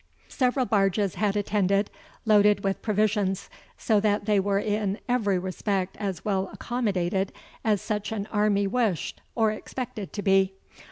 Several 0.29 0.65
barges 0.65 1.13
had 1.13 1.35
attended, 1.37 1.91
loaded 2.25 2.63
with 2.63 2.81
provisions, 2.81 3.51
so 3.77 3.99
that 3.99 4.25
they 4.25 4.39
were 4.39 4.57
in 4.57 4.97
every 5.07 5.37
respect 5.37 5.95
as 5.99 6.25
well 6.25 6.49
accommodated 6.51 7.31
as 7.63 7.83
such 7.83 8.11
an 8.11 8.25
army 8.31 8.65
wished 8.65 9.21
or 9.35 9.51
expected 9.51 10.11
to 10.13 10.23
be. 10.23 10.55